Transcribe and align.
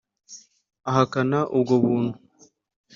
Ahakana 0.89 1.39
ubwo 1.57 1.73
buntu. 1.83 2.13